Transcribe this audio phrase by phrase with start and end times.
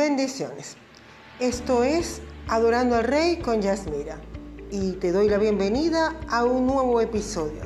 [0.00, 0.78] Bendiciones.
[1.40, 4.18] Esto es Adorando al Rey con Yasmira
[4.70, 7.64] y te doy la bienvenida a un nuevo episodio.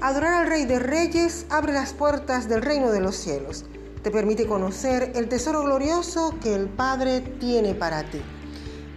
[0.00, 3.64] Adorar al Rey de Reyes abre las puertas del reino de los cielos.
[4.04, 8.22] Te permite conocer el tesoro glorioso que el Padre tiene para ti.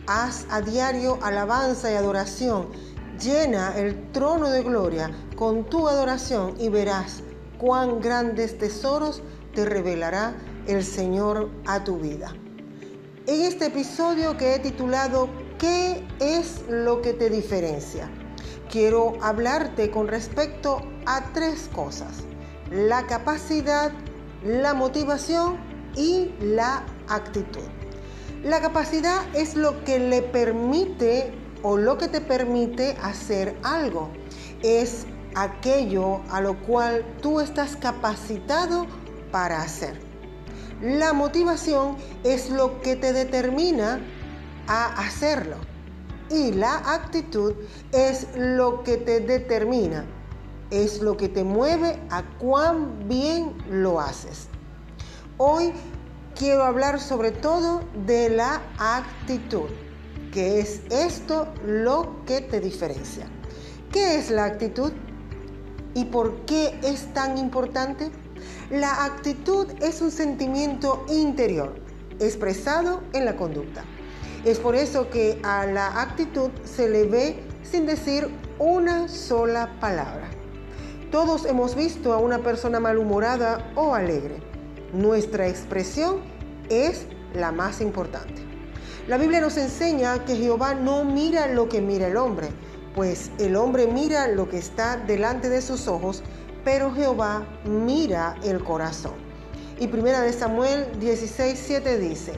[0.05, 2.67] Haz a diario alabanza y adoración.
[3.19, 7.23] Llena el trono de gloria con tu adoración y verás
[7.57, 9.23] cuán grandes tesoros
[9.55, 10.35] te revelará
[10.67, 12.31] el Señor a tu vida.
[13.29, 15.29] En este episodio que he titulado
[15.59, 18.09] ¿Qué es lo que te diferencia?
[18.71, 22.23] Quiero hablarte con respecto a tres cosas.
[22.71, 23.91] La capacidad,
[24.43, 25.57] la motivación
[25.95, 27.67] y la actitud.
[28.43, 34.09] La capacidad es lo que le permite o lo que te permite hacer algo.
[34.63, 35.05] Es
[35.35, 38.87] aquello a lo cual tú estás capacitado
[39.31, 40.08] para hacer.
[40.81, 43.99] La motivación es lo que te determina
[44.67, 45.57] a hacerlo.
[46.29, 47.53] Y la actitud
[47.91, 50.05] es lo que te determina,
[50.69, 54.47] es lo que te mueve a cuán bien lo haces.
[55.37, 55.73] Hoy
[56.37, 59.69] quiero hablar sobre todo de la actitud,
[60.31, 63.27] que es esto lo que te diferencia.
[63.91, 64.93] ¿Qué es la actitud?
[65.95, 68.11] ¿Y por qué es tan importante?
[68.71, 71.73] La actitud es un sentimiento interior
[72.19, 73.83] expresado en la conducta.
[74.45, 80.29] Es por eso que a la actitud se le ve sin decir una sola palabra.
[81.09, 84.37] Todos hemos visto a una persona malhumorada o alegre.
[84.93, 86.17] Nuestra expresión
[86.69, 88.43] es la más importante.
[89.07, 92.49] La Biblia nos enseña que Jehová no mira lo que mira el hombre,
[92.93, 96.21] pues el hombre mira lo que está delante de sus ojos,
[96.63, 99.13] pero Jehová mira el corazón.
[99.79, 102.33] Y primera de Samuel 16:7 dice,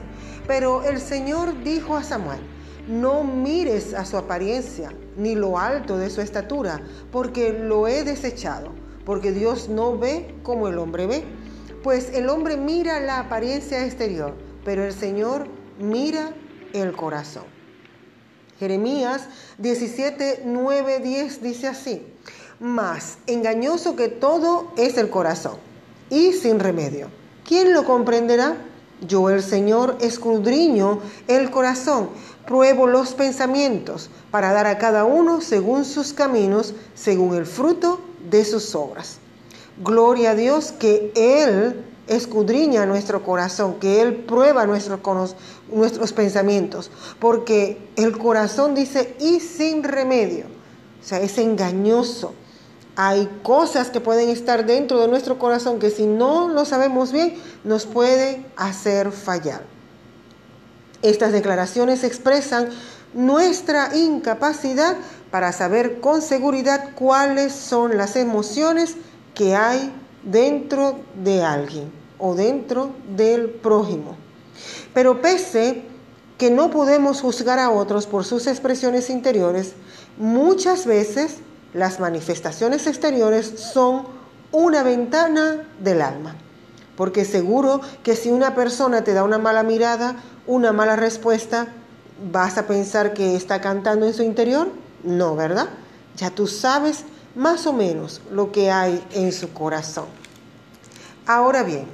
[0.46, 2.40] pero el Señor dijo a Samuel,
[2.88, 8.72] no mires a su apariencia, ni lo alto de su estatura, porque lo he desechado,
[9.04, 11.24] porque Dios no ve como el hombre ve.
[11.82, 15.46] Pues el hombre mira la apariencia exterior, pero el Señor
[15.78, 16.32] mira
[16.72, 17.44] el corazón.
[18.58, 22.06] Jeremías 17, 9, 10 dice así,
[22.62, 25.56] más engañoso que todo es el corazón
[26.08, 27.08] y sin remedio.
[27.44, 28.56] ¿Quién lo comprenderá?
[29.06, 32.10] Yo el Señor escudriño el corazón,
[32.46, 38.00] pruebo los pensamientos para dar a cada uno según sus caminos, según el fruto
[38.30, 39.18] de sus obras.
[39.82, 45.00] Gloria a Dios que Él escudriña nuestro corazón, que Él prueba nuestros,
[46.12, 50.44] pensamientos, porque el corazón dice y sin remedio,
[51.00, 52.34] o sea, es engañoso.
[52.96, 57.34] Hay cosas que pueden estar dentro de nuestro corazón que si no lo sabemos bien
[57.64, 59.62] nos pueden hacer fallar.
[61.00, 62.68] Estas declaraciones expresan
[63.14, 64.96] nuestra incapacidad
[65.30, 68.96] para saber con seguridad cuáles son las emociones
[69.34, 69.92] que hay
[70.22, 74.16] dentro de alguien o dentro del prójimo.
[74.94, 75.82] Pero pese
[76.38, 79.72] que no podemos juzgar a otros por sus expresiones interiores,
[80.18, 81.38] muchas veces
[81.74, 84.04] las manifestaciones exteriores son
[84.50, 86.36] una ventana del alma.
[86.96, 90.16] Porque seguro que si una persona te da una mala mirada,
[90.46, 91.68] una mala respuesta,
[92.30, 94.68] ¿vas a pensar que está cantando en su interior?
[95.02, 95.68] No, ¿verdad?
[96.16, 100.06] Ya tú sabes más o menos lo que hay en su corazón.
[101.26, 101.86] Ahora bien,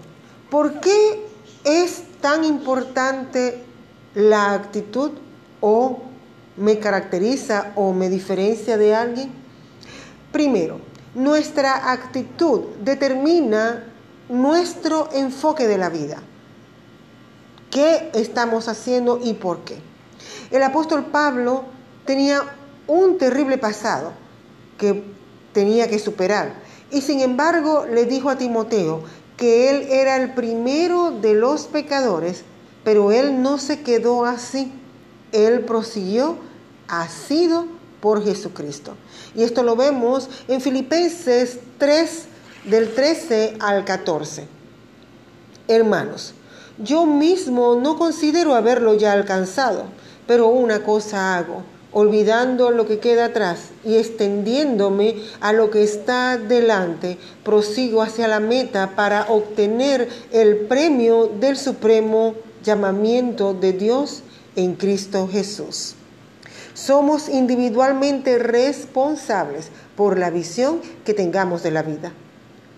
[0.51, 1.27] ¿por qué
[1.65, 3.63] es tan importante
[4.15, 5.13] la actitud
[5.61, 6.03] o
[6.57, 9.31] me caracteriza o me diferencia de alguien?
[10.39, 10.79] Primero,
[11.17, 13.93] nuestra actitud determina
[14.29, 16.23] nuestro enfoque de la vida.
[17.73, 19.81] ¿Qué estamos haciendo y por qué?
[20.53, 21.65] El apóstol Pablo
[22.05, 22.43] tenía
[22.87, 24.13] un terrible pasado
[24.79, 25.03] que
[25.53, 26.53] tenía que superar
[26.93, 29.03] y sin embargo le dijo a Timoteo
[29.37, 32.45] que él era el primero de los pecadores,
[32.85, 34.73] pero él no se quedó así.
[35.33, 36.37] Él prosiguió,
[36.87, 38.95] ha sido por Jesucristo.
[39.35, 42.25] Y esto lo vemos en Filipenses 3,
[42.65, 44.47] del 13 al 14.
[45.69, 46.35] Hermanos,
[46.79, 49.85] yo mismo no considero haberlo ya alcanzado,
[50.27, 51.63] pero una cosa hago,
[51.93, 58.41] olvidando lo que queda atrás y extendiéndome a lo que está delante, prosigo hacia la
[58.41, 64.23] meta para obtener el premio del supremo llamamiento de Dios
[64.55, 65.95] en Cristo Jesús.
[66.79, 72.13] Somos individualmente responsables por la visión que tengamos de la vida.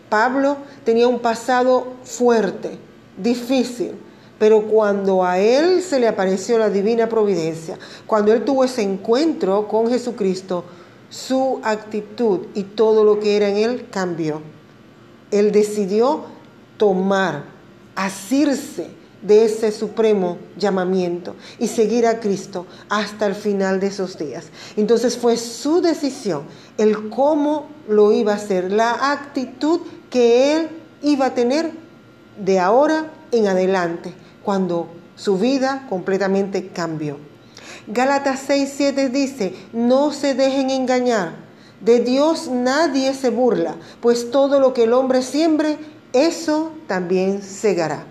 [0.08, 2.78] Pablo tenía un pasado fuerte,
[3.18, 3.92] difícil,
[4.38, 9.68] Pero cuando a él se le apareció la divina providencia, cuando él tuvo ese encuentro
[9.68, 10.64] con Jesucristo,
[11.10, 14.40] su actitud y todo lo que era en él cambió.
[15.30, 16.24] Él decidió
[16.78, 17.44] tomar,
[17.94, 18.88] asirse
[19.22, 24.46] de ese supremo llamamiento y seguir a Cristo hasta el final de esos días.
[24.76, 26.42] Entonces fue su decisión
[26.78, 30.68] el cómo lo iba a hacer, la actitud que él
[31.02, 31.72] iba a tener
[32.42, 37.18] de ahora en adelante, cuando su vida completamente cambió.
[37.86, 41.34] Gálatas 6:7 dice, no se dejen engañar,
[41.80, 45.78] de Dios nadie se burla, pues todo lo que el hombre siembre,
[46.12, 48.04] eso también segará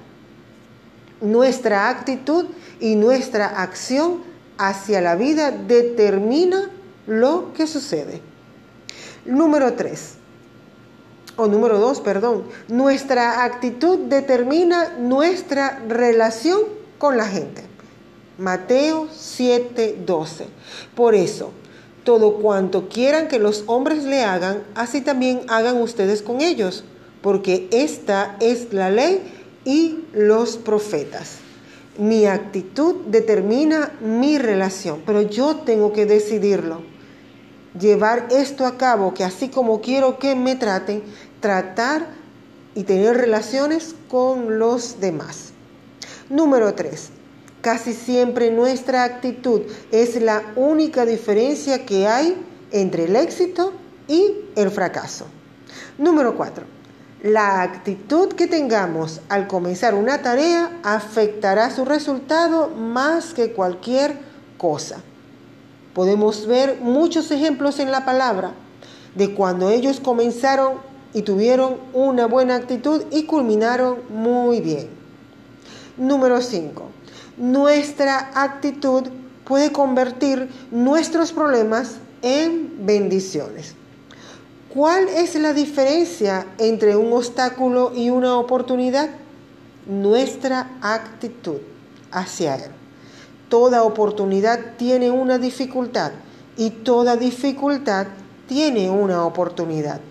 [1.22, 2.46] nuestra actitud
[2.80, 4.24] y nuestra acción
[4.58, 6.70] hacia la vida determina
[7.08, 8.22] lo que sucede.
[9.26, 10.14] Número 3,
[11.36, 16.60] o número 2, perdón, nuestra actitud determina nuestra relación
[16.98, 17.64] con la gente.
[18.38, 20.48] Mateo 7, 12.
[20.96, 21.52] Por eso,
[22.04, 26.84] todo cuanto quieran que los hombres le hagan, así también hagan ustedes con ellos,
[27.22, 31.38] porque esta es la ley y los profetas.
[31.98, 36.82] Mi actitud determina mi relación, pero yo tengo que decidirlo.
[37.80, 41.04] Llevar esto a cabo, que así como quiero que me traten,
[41.42, 42.08] tratar
[42.74, 45.52] y tener relaciones con los demás.
[46.30, 47.10] Número 3.
[47.62, 52.38] Casi siempre nuestra actitud es la única diferencia que hay
[52.72, 53.74] entre el éxito
[54.08, 55.26] y el fracaso.
[55.98, 56.79] Número 4
[57.24, 64.18] la actitud que tengamos al comenzar una tarea afectará su resultado más que cualquier
[64.58, 65.02] cosa.
[65.94, 68.54] Podemos ver muchos ejemplos en la palabra
[69.16, 70.76] de cuando ellos comenzaron
[71.14, 74.88] y tuvieron una buena actitud y culminaron muy bien.
[75.98, 76.84] Número 5.
[77.38, 79.04] Nuestra actitud
[79.44, 83.76] puede convertir nuestros problemas en bendiciones.
[84.74, 89.10] ¿Cuál es la diferencia entre un obstáculo y una oportunidad?
[89.88, 91.58] Nuestra actitud
[92.12, 92.72] hacia él.
[93.50, 96.12] Toda oportunidad tiene una dificultad
[96.56, 98.06] y toda dificultad
[98.48, 100.02] tiene una oportunidad.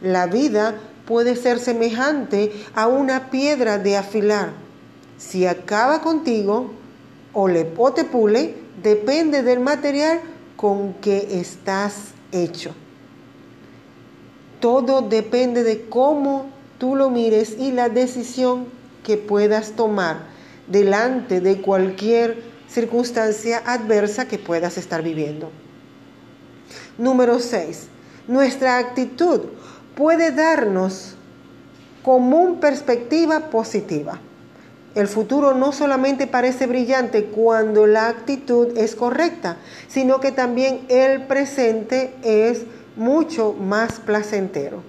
[0.00, 4.52] La vida puede ser semejante a una piedra de afilar.
[5.18, 6.70] Si acaba contigo
[7.32, 10.20] o, le, te pule, depende del material
[10.56, 12.72] con que estás hecho.
[14.60, 16.46] Todo depende de cómo
[16.78, 18.66] tú lo mires y la decisión
[19.04, 20.18] que puedas tomar
[20.66, 25.50] delante de cualquier circunstancia adversa que puedas estar viviendo.
[26.98, 27.88] Número 6.
[28.28, 29.42] Nuestra actitud
[29.94, 31.14] puede darnos
[32.02, 34.20] común perspectiva positiva.
[34.94, 39.58] El futuro no solamente parece brillante cuando la actitud es correcta,
[39.88, 42.64] sino que también el presente es
[42.96, 44.82] mucho más placentero.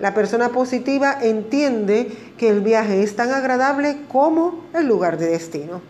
[0.00, 5.80] La persona positiva entiende que el viaje es tan agradable como el lugar de destino.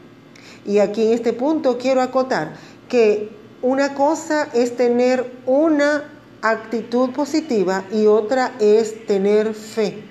[0.66, 2.54] Y aquí en este punto quiero acotar
[2.88, 3.30] que
[3.62, 6.10] una cosa es tener una
[6.42, 10.02] actitud positiva y otra es tener fe.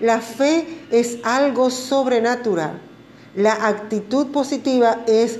[0.00, 2.80] La fe es algo sobrenatural.
[3.34, 5.38] La actitud positiva es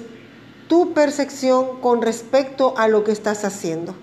[0.69, 3.95] tu percepción con respecto a lo que estás haciendo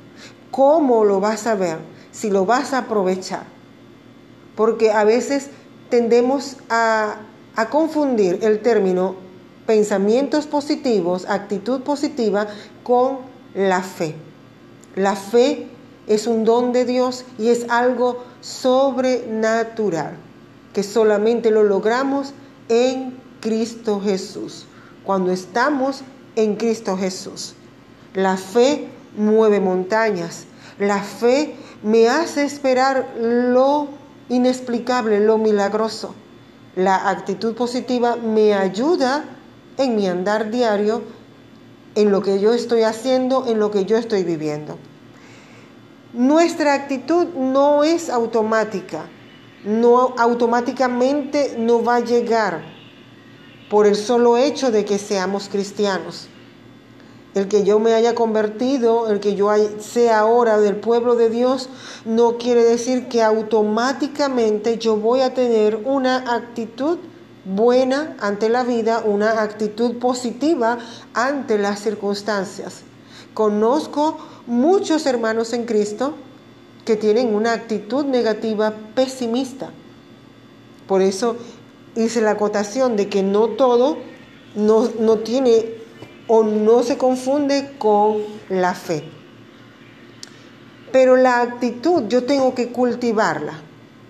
[0.58, 1.78] cómo lo vas a ver,
[2.12, 3.44] si lo vas a aprovechar.
[4.56, 5.52] Porque a veces
[5.92, 7.18] tendemos a,
[7.70, 9.18] confundir el término
[9.68, 12.48] pensamientos positivos, actitud positiva,
[12.82, 13.20] con
[13.54, 14.16] la fe.
[14.96, 15.68] La fe
[16.08, 20.18] es un don de Dios y es algo sobrenatural,
[20.74, 22.34] que solamente lo logramos
[22.68, 24.66] en Cristo Jesús,
[25.04, 26.02] cuando estamos
[26.36, 27.54] en Cristo Jesús.
[28.16, 30.47] La fe mueve montañas.
[30.79, 33.88] La fe me hace esperar lo
[34.29, 36.13] inexplicable, lo milagroso.
[36.75, 39.25] La actitud positiva me ayuda
[39.77, 41.01] en mi andar diario,
[41.96, 44.77] en lo que yo estoy haciendo, en lo que yo estoy viviendo.
[46.13, 49.05] Nuestra actitud no es automática,
[49.65, 52.62] no automáticamente no va a llegar
[53.69, 56.29] por el solo hecho de que seamos cristianos
[57.38, 61.70] el que yo me haya convertido, el que yo sea ahora del pueblo de Dios,
[62.03, 66.98] no quiere decir que automáticamente yo voy a tener una actitud
[67.46, 70.79] buena ante la vida, una actitud positiva
[71.13, 72.82] ante las circunstancias.
[73.34, 74.17] Conozco
[74.48, 76.15] muchos hermanos en Cristo
[76.86, 79.70] que tienen una actitud negativa pesimista.
[80.88, 81.38] Por eso
[81.96, 83.98] hice la acotación de que no todo
[84.56, 85.76] no, no tiene
[86.27, 88.17] o no se confunde con
[88.50, 89.03] la fe.
[90.91, 93.53] Pero la actitud yo tengo que cultivarla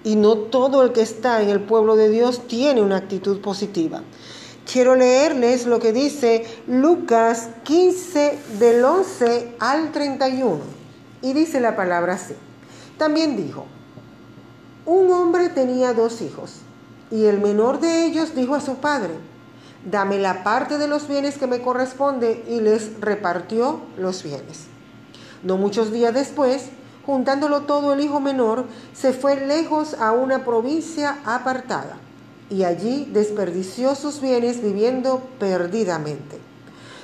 [0.04, 4.04] y no todo el que está en el pueblo de Dios tiene una actitud positiva.
[4.72, 10.60] Quiero leerles lo que dice Lucas 15 del 11 al 31
[11.22, 12.36] y dice la palabra así.
[12.98, 13.66] También dijo,
[14.86, 16.62] un hombre tenía dos hijos
[17.12, 19.14] y el menor de ellos dijo a su padre,
[19.90, 24.66] dame la parte de los bienes que me corresponde y les repartió los bienes.
[25.44, 26.70] No muchos días después,
[27.06, 31.98] juntándolo todo el hijo menor, se fue lejos a una provincia apartada
[32.50, 36.40] y allí desperdició sus bienes viviendo perdidamente.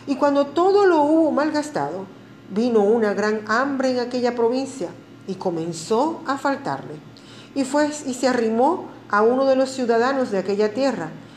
[0.05, 2.05] Y cuando todo lo hubo malgastado,
[2.49, 4.89] vino una gran hambre en aquella provincia
[5.27, 6.95] y comenzó a faltarle.
[7.55, 11.11] Y fue y se arrimó a uno de los ciudadanos de aquella tierra,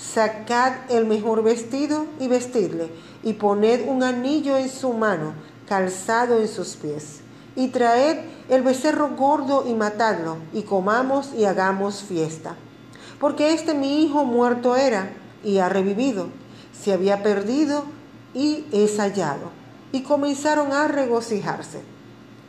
[0.00, 2.90] sacad el mejor vestido y vestidle,
[3.22, 5.34] y poned un anillo en su mano,
[5.68, 7.20] calzado en sus pies,
[7.54, 12.56] y traed el becerro gordo y matadlo, y comamos y hagamos fiesta.
[13.20, 15.12] Porque este mi hijo muerto era,
[15.44, 16.28] y ha revivido,
[16.72, 17.84] se había perdido
[18.34, 19.50] y es hallado.
[19.92, 21.82] Y comenzaron a regocijarse.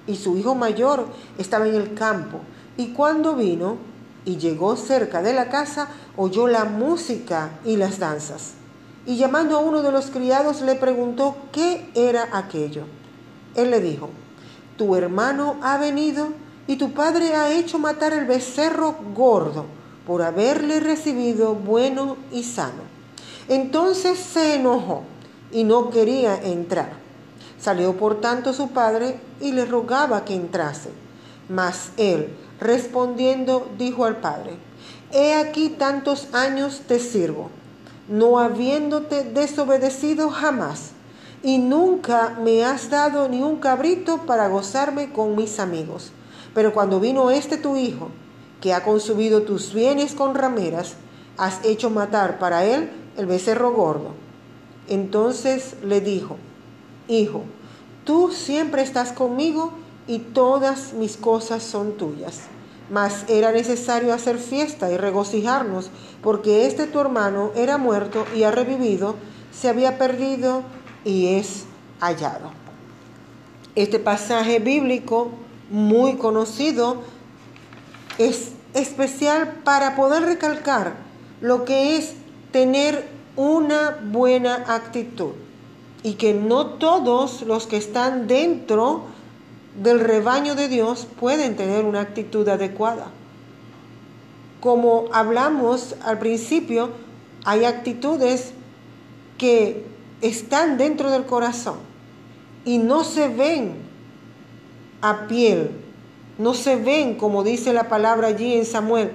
[0.08, 2.40] Y su hijo mayor estaba en el campo,
[2.78, 3.78] y cuando vino,
[4.26, 8.54] y llegó cerca de la casa, oyó la música y las danzas.
[9.06, 12.84] Y llamando a uno de los criados le preguntó qué era aquello.
[13.56, 14.10] Él le dijo,
[14.78, 16.30] tu hermano ha venido
[16.68, 19.66] y tu padre ha hecho matar el becerro gordo
[20.06, 22.84] por haberle recibido bueno y sano.
[23.48, 25.04] Entonces se enojó
[25.52, 26.94] y no quería entrar.
[27.60, 30.90] Salió por tanto su padre y le rogaba que entrase.
[31.50, 34.52] Mas él, Respondiendo, dijo al padre,
[35.12, 37.50] He aquí tantos años te sirvo,
[38.08, 40.92] no habiéndote desobedecido jamás,
[41.42, 46.12] y nunca me has dado ni un cabrito para gozarme con mis amigos.
[46.54, 48.10] Pero cuando vino este tu hijo,
[48.62, 50.94] que ha consumido tus bienes con rameras,
[51.38, 54.12] has hecho matar para él el becerro gordo.
[54.88, 56.38] Entonces le dijo,
[57.08, 57.44] Hijo,
[58.06, 59.74] tú siempre estás conmigo
[60.08, 62.42] y todas mis cosas son tuyas.
[62.90, 65.90] Mas era necesario hacer fiesta y regocijarnos,
[66.22, 69.16] porque este tu hermano era muerto y ha revivido,
[69.52, 70.64] se había perdido
[71.06, 71.66] y es
[72.00, 72.52] hallado.
[73.76, 75.32] Este pasaje bíblico
[75.70, 77.02] muy conocido
[78.18, 80.96] es especial para poder recalcar
[81.40, 82.14] lo que es
[82.52, 85.32] tener una buena actitud
[86.04, 89.06] y que no todos los que están dentro
[89.76, 93.08] del rebaño de Dios pueden tener una actitud adecuada.
[94.60, 96.92] Como hablamos al principio,
[97.46, 98.52] hay actitudes
[99.38, 99.86] que
[100.22, 101.78] están dentro del corazón
[102.64, 103.74] y no se ven
[105.02, 105.72] a piel,
[106.38, 109.12] no se ven, como dice la palabra allí en Samuel,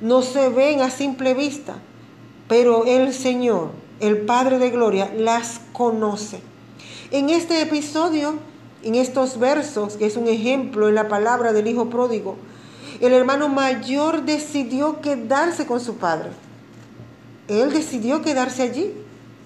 [0.00, 1.74] no se ven a simple vista,
[2.46, 6.40] pero el Señor, el Padre de Gloria, las conoce.
[7.10, 8.34] En este episodio
[8.84, 12.36] en estos versos, que es un ejemplo en la palabra del hijo pródigo,
[13.00, 16.30] el hermano mayor decidió quedarse con su padre.
[17.48, 18.92] Él decidió quedarse allí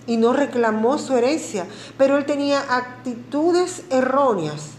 [0.07, 1.67] y no reclamó su herencia,
[1.97, 4.71] pero él tenía actitudes erróneas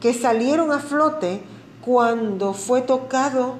[0.00, 1.40] que salieron a flote
[1.80, 3.56] cuando fue tocado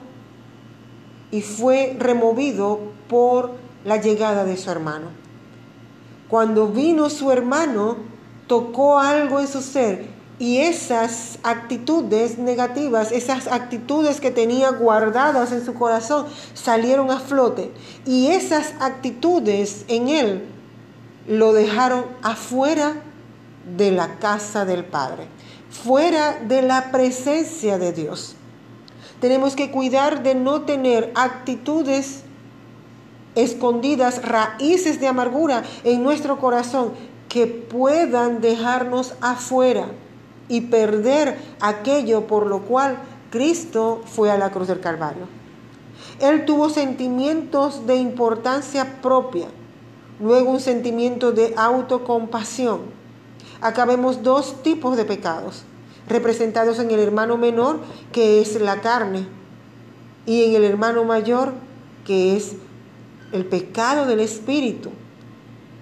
[1.31, 3.53] y fue removido por
[3.85, 5.09] la llegada de su hermano.
[6.29, 7.97] Cuando vino su hermano,
[8.47, 15.65] tocó algo en su ser Y esas actitudes negativas, esas actitudes que tenía guardadas en
[15.65, 17.73] su corazón, salieron a flote.
[18.05, 20.45] Y esas actitudes en él
[21.27, 23.03] lo dejaron afuera
[23.77, 25.27] de la casa del Padre,
[25.71, 28.37] fuera de la presencia de Dios.
[29.21, 32.25] Tenemos que cuidar de no tener actitudes
[33.35, 36.93] escondidas, raíces de amargura en nuestro corazón
[37.31, 39.89] que puedan dejarnos afuera
[40.49, 42.99] y perder aquello por lo cual
[43.31, 45.27] Cristo fue a la cruz del Calvario.
[46.21, 49.49] Él tuvo sentimientos de importancia propia,
[50.21, 52.81] luego un sentimiento de autocompasión.
[53.61, 55.65] Acá vemos dos tipos de pecados,
[56.09, 57.81] representados en el hermano menor,
[58.13, 59.27] que es la carne,
[60.25, 61.53] y en el hermano mayor,
[62.05, 62.57] que es
[63.33, 64.91] el pecado del espíritu,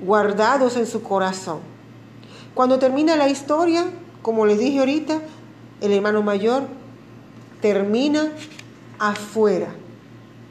[0.01, 1.59] guardados en su corazón.
[2.55, 3.85] Cuando termina la historia,
[4.25, 5.21] como les dije ahorita,
[5.83, 6.63] el hermano mayor
[7.61, 8.33] termina
[8.99, 9.69] afuera,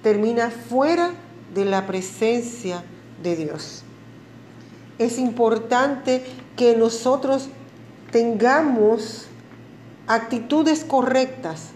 [0.03, 1.09] termina fuera
[1.55, 2.83] de la presencia
[3.23, 3.81] de Dios.
[4.99, 6.23] Es importante
[6.55, 7.49] que nosotros
[8.11, 9.25] tengamos
[10.05, 11.69] actitudes correctas,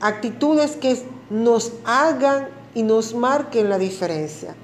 [0.00, 1.00] actitudes que
[1.30, 4.56] nos hagan y nos marquen la diferencia.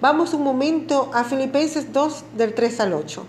[0.00, 3.24] Vamos un momento a Filipenses 2 del 3 al 8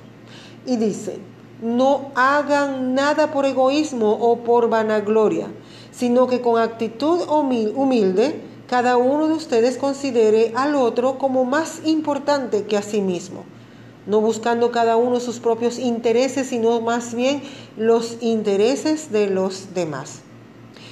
[0.66, 1.29] y dice,
[1.62, 5.48] no hagan nada por egoísmo o por vanagloria,
[5.92, 12.66] sino que con actitud humilde cada uno de ustedes considere al otro como más importante
[12.66, 13.44] que a sí mismo,
[14.06, 17.42] no buscando cada uno sus propios intereses, sino más bien
[17.78, 20.22] los intereses de los demás.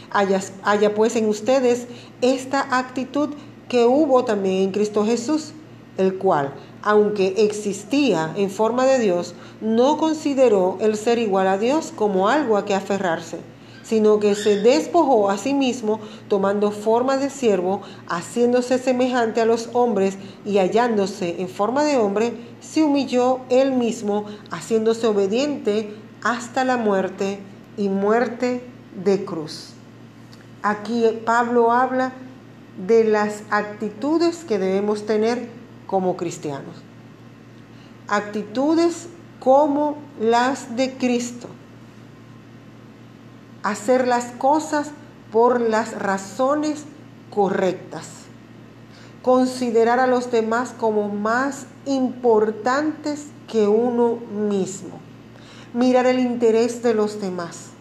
[0.09, 1.87] Haya, pues en ustedes
[2.21, 3.29] esta actitud
[3.69, 5.53] que hubo también en Cristo Jesús,
[5.97, 6.53] el cual,
[6.87, 12.55] aunque existía en forma de Dios, no consideró el ser igual a Dios como algo
[12.55, 13.39] a que aferrarse,
[13.83, 19.69] sino que se despojó a sí mismo, tomando forma de siervo, haciéndose semejante a los
[19.73, 26.77] hombres y hallándose en forma de hombre, se humilló él mismo, haciéndose obediente hasta la
[26.77, 27.39] muerte
[27.75, 28.63] y muerte
[29.03, 29.71] de cruz.
[30.63, 32.13] Aquí Pablo habla
[32.87, 35.57] de las actitudes que debemos tener
[35.87, 36.86] como cristianos.
[38.07, 39.07] Actitudes
[39.39, 41.47] como las de Cristo.
[43.63, 44.91] Hacer las cosas
[45.31, 46.85] por las razones
[47.29, 48.07] correctas.
[49.21, 54.99] Considerar a los demás como más importantes que uno mismo.
[55.73, 57.71] Mirar el interés de los demás.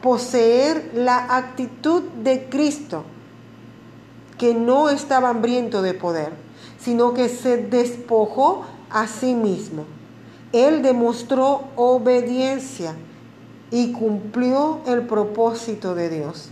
[0.00, 3.04] Poseer la actitud de Cristo,
[4.38, 6.32] que no estaba hambriento de poder
[6.82, 9.84] sino que se despojó a sí mismo.
[10.52, 12.94] Él demostró obediencia
[13.70, 16.50] y cumplió el propósito de Dios.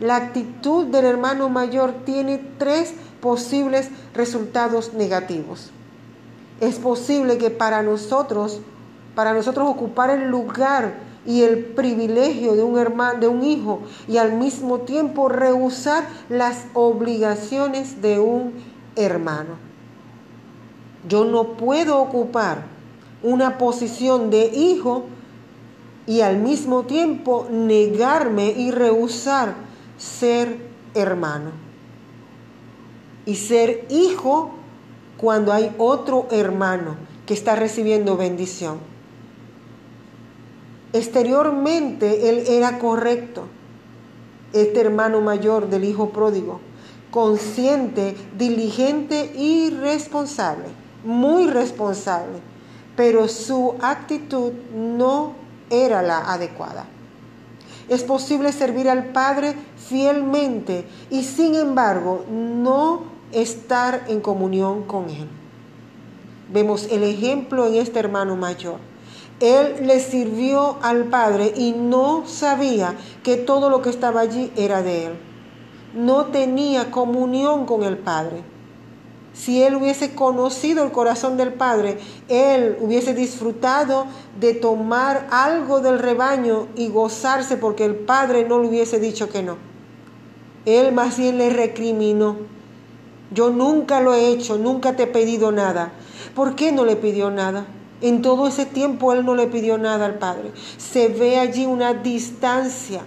[0.00, 5.70] La actitud del hermano mayor tiene tres posibles resultados negativos.
[6.60, 8.60] Es posible que para nosotros,
[9.14, 10.94] para nosotros ocupar el lugar
[11.26, 16.66] y el privilegio de un hermano, de un hijo y al mismo tiempo rehusar las
[16.74, 18.52] obligaciones de un
[18.96, 19.73] hermano.
[21.08, 22.64] Yo no puedo ocupar
[23.22, 25.04] una posición de hijo
[26.06, 29.54] y al mismo tiempo negarme y rehusar
[29.96, 30.58] ser
[30.94, 31.50] hermano.
[33.26, 34.50] Y ser hijo
[35.16, 38.78] cuando hay otro hermano que está recibiendo bendición.
[40.92, 43.46] Exteriormente él era correcto,
[44.52, 46.60] este hermano mayor del hijo pródigo
[47.14, 50.64] consciente, diligente y responsable,
[51.04, 52.38] muy responsable,
[52.96, 55.32] pero su actitud no
[55.70, 56.86] era la adecuada.
[57.88, 65.28] Es posible servir al Padre fielmente y sin embargo no estar en comunión con Él.
[66.52, 68.78] Vemos el ejemplo en este hermano mayor.
[69.40, 74.82] Él le sirvió al Padre y no sabía que todo lo que estaba allí era
[74.82, 75.12] de Él
[75.94, 78.42] no tenía comunión con el Padre.
[79.34, 84.06] Si él hubiese conocido el corazón del Padre, él hubiese disfrutado
[84.38, 89.42] de tomar algo del rebaño y gozarse porque el Padre no le hubiese dicho que
[89.42, 89.56] no.
[90.64, 92.36] Él más bien le recriminó.
[93.32, 95.92] Yo nunca lo he hecho, nunca te he pedido nada.
[96.36, 97.66] ¿Por qué no le pidió nada?
[98.00, 100.52] En todo ese tiempo él no le pidió nada al Padre.
[100.78, 103.02] Se ve allí una distancia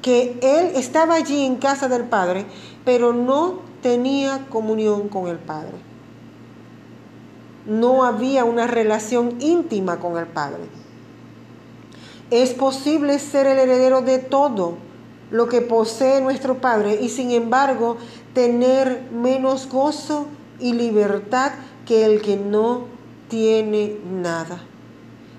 [0.00, 2.46] que él estaba allí en casa del Padre,
[2.86, 5.74] pero no tenía comunión con el Padre.
[7.66, 10.62] No había una relación íntima con el Padre.
[12.30, 14.76] Es posible ser el heredero de todo
[15.30, 17.96] lo que posee nuestro Padre y sin embargo
[18.34, 20.26] tener menos gozo
[20.58, 21.52] y libertad
[21.86, 22.84] que el que no
[23.28, 24.62] tiene nada.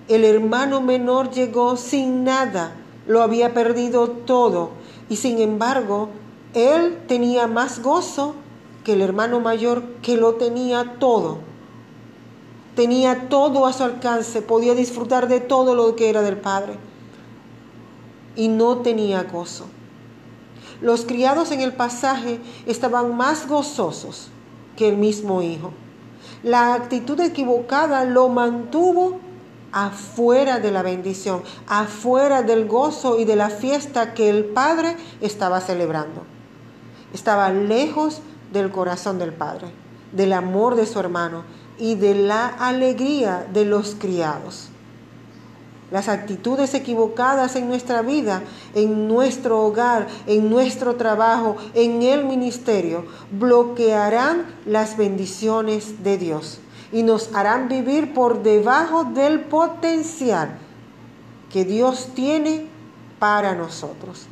[0.08, 2.76] El hermano menor llegó sin nada,
[3.08, 4.72] lo había perdido todo
[5.10, 6.10] y sin embargo
[6.54, 8.36] él tenía más gozo
[8.84, 11.40] que el hermano mayor que lo tenía todo.
[12.76, 16.78] Tenía todo a su alcance, podía disfrutar de todo lo que era del Padre
[18.36, 19.66] y no tenía gozo.
[20.82, 24.30] Los criados en el pasaje estaban más gozosos
[24.78, 25.72] que el mismo hijo.
[26.42, 29.20] La actitud equivocada lo mantuvo
[29.72, 35.60] afuera de la bendición, afuera del gozo y de la fiesta que el Padre estaba
[35.60, 36.39] celebrando.
[37.14, 38.22] Estaba lejos
[38.54, 39.68] del corazón del Padre,
[40.12, 41.44] del amor de su hermano
[41.78, 44.70] y de la alegría de los criados.
[45.92, 48.44] Las actitudes equivocadas en nuestra vida,
[48.76, 56.60] en nuestro hogar, en nuestro trabajo, en el ministerio, bloquearán las bendiciones de Dios
[56.92, 60.58] y nos harán vivir por debajo del potencial
[61.52, 62.68] que Dios tiene
[63.18, 64.28] para nosotros.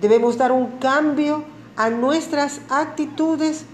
[0.00, 1.44] Debemos dar un cambio
[1.78, 3.64] a nuestras actitudes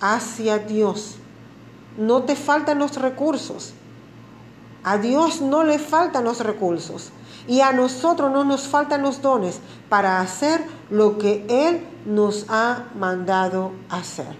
[0.00, 1.16] hacia Dios.
[1.98, 3.74] No te faltan los recursos
[4.86, 7.10] a Dios no le faltan los recursos
[7.48, 12.84] y a nosotros no nos faltan los dones para hacer lo que Él nos ha
[12.96, 14.36] mandado hacer.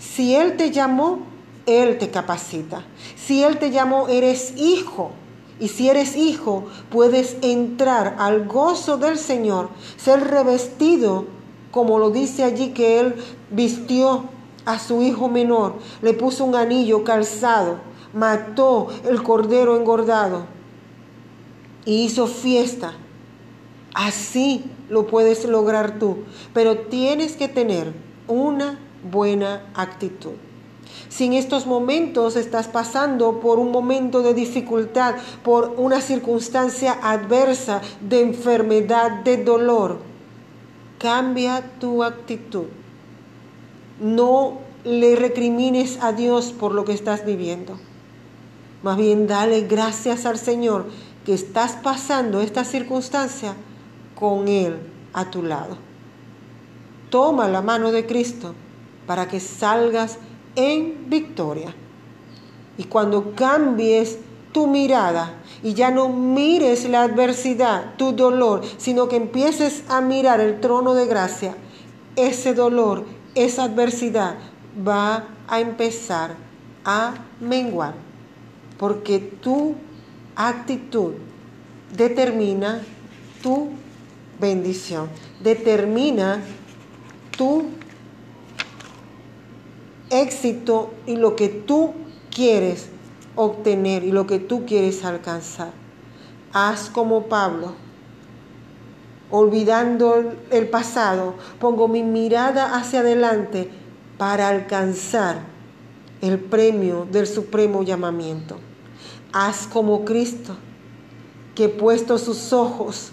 [0.00, 1.20] Si Él te llamó,
[1.66, 2.82] Él te capacita.
[3.14, 5.12] Si Él te llamó, eres hijo.
[5.60, 11.26] Y si eres hijo, puedes entrar al gozo del Señor, ser revestido,
[11.76, 13.14] como lo dice allí que Él
[13.50, 14.24] vistió
[14.64, 17.76] a su hijo menor, le puso un anillo calzado
[18.16, 20.46] mató el cordero engordado
[21.84, 22.94] y hizo fiesta.
[23.94, 26.18] Así lo puedes lograr tú,
[26.52, 27.92] pero tienes que tener
[28.26, 28.78] una
[29.10, 30.32] buena actitud.
[31.08, 37.82] Si en estos momentos estás pasando por un momento de dificultad, por una circunstancia adversa,
[38.00, 39.98] de enfermedad, de dolor,
[40.98, 42.66] cambia tu actitud.
[44.00, 47.78] No le recrimines a Dios por lo que estás viviendo.
[48.82, 50.86] Más bien dale gracias al Señor
[51.24, 53.54] que estás pasando esta circunstancia
[54.14, 54.78] con Él
[55.12, 55.76] a tu lado.
[57.10, 58.54] Toma la mano de Cristo
[59.06, 60.18] para que salgas
[60.54, 61.74] en victoria.
[62.78, 64.18] Y cuando cambies
[64.56, 70.40] tu mirada y ya no mires la adversidad, tu dolor, sino que empieces a mirar
[70.40, 71.54] el trono de gracia,
[72.16, 74.36] ese dolor, esa adversidad
[74.88, 76.36] va a empezar
[76.86, 77.92] a menguar
[78.78, 79.74] porque tu
[80.36, 81.12] actitud
[81.94, 82.80] determina
[83.42, 83.72] tu
[84.40, 85.10] bendición,
[85.44, 86.40] determina
[87.36, 87.66] tu
[90.08, 91.92] éxito y lo que tú
[92.34, 92.95] quieres
[93.36, 95.70] obtener y lo que tú quieres alcanzar.
[96.52, 97.74] Haz como Pablo,
[99.30, 103.70] olvidando el pasado, pongo mi mirada hacia adelante
[104.18, 105.40] para alcanzar
[106.22, 108.56] el premio del supremo llamamiento.
[109.32, 110.56] Haz como Cristo,
[111.54, 113.12] que puesto sus ojos,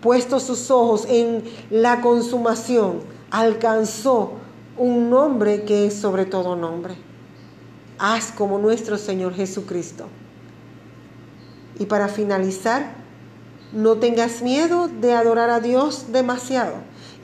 [0.00, 4.32] puesto sus ojos en la consumación, alcanzó
[4.76, 7.07] un nombre que es sobre todo nombre.
[7.98, 10.06] Haz como nuestro Señor Jesucristo.
[11.78, 12.92] Y para finalizar,
[13.72, 16.74] no tengas miedo de adorar a Dios demasiado.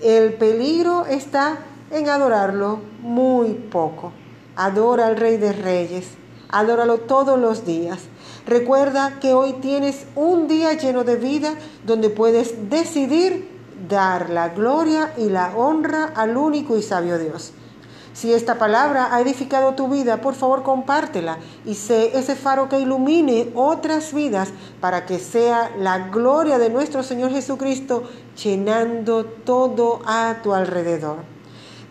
[0.02, 1.58] El peligro está
[1.90, 4.12] en adorarlo muy poco.
[4.56, 6.08] Adora al Rey de Reyes.
[6.50, 8.00] Adóralo todos los días.
[8.46, 11.54] Recuerda que hoy tienes un día lleno de vida
[11.86, 13.48] donde puedes decidir
[13.88, 17.52] dar la gloria y la honra al único y sabio Dios.
[18.14, 22.78] Si esta palabra ha edificado tu vida, por favor compártela y sé ese faro que
[22.78, 24.50] ilumine otras vidas
[24.80, 28.04] para que sea la gloria de nuestro Señor Jesucristo
[28.40, 31.16] llenando todo a tu alrededor.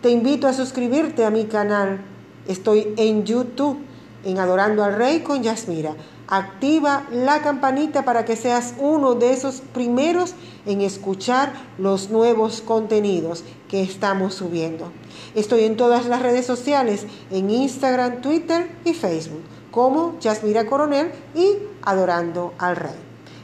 [0.00, 2.00] Te invito a suscribirte a mi canal
[2.48, 3.78] Estoy en YouTube,
[4.24, 5.94] en Adorando al Rey con Yasmira.
[6.26, 10.34] Activa la campanita para que seas uno de esos primeros
[10.66, 13.44] en escuchar los nuevos contenidos
[13.82, 14.92] estamos subiendo.
[15.34, 21.56] Estoy en todas las redes sociales, en Instagram, Twitter y Facebook, como Yasmira Coronel y
[21.82, 22.94] Adorando al Rey.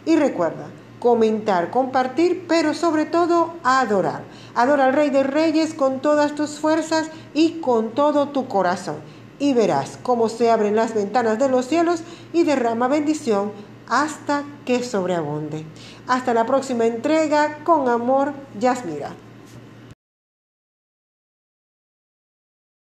[0.07, 0.69] Y recuerda,
[1.01, 4.23] comentar, compartir, pero sobre todo adorar.
[4.55, 8.97] Adora al Rey de Reyes con todas tus fuerzas y con todo tu corazón.
[9.39, 13.53] Y verás cómo se abren las ventanas de los cielos y derrama bendición
[13.89, 15.65] hasta que sobreabunde.
[16.07, 19.11] Hasta la próxima entrega, con amor, Yasmira.